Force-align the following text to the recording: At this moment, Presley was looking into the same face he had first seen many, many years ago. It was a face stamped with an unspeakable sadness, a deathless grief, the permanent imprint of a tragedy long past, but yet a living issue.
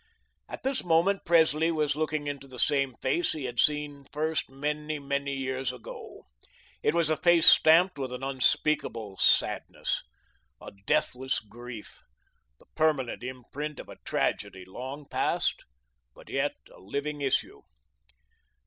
At 0.49 0.63
this 0.63 0.83
moment, 0.83 1.25
Presley 1.25 1.69
was 1.69 1.95
looking 1.95 2.25
into 2.25 2.47
the 2.47 2.57
same 2.57 2.95
face 2.95 3.33
he 3.33 3.43
had 3.45 3.59
first 4.11 4.47
seen 4.47 4.59
many, 4.59 4.97
many 4.97 5.35
years 5.35 5.71
ago. 5.71 6.25
It 6.81 6.95
was 6.95 7.11
a 7.11 7.15
face 7.17 7.45
stamped 7.45 7.99
with 7.99 8.11
an 8.11 8.23
unspeakable 8.23 9.17
sadness, 9.17 10.01
a 10.59 10.71
deathless 10.87 11.39
grief, 11.39 12.01
the 12.57 12.65
permanent 12.75 13.21
imprint 13.21 13.79
of 13.79 13.89
a 13.89 13.97
tragedy 14.03 14.65
long 14.65 15.05
past, 15.07 15.65
but 16.15 16.29
yet 16.31 16.55
a 16.73 16.79
living 16.79 17.21
issue. 17.21 17.61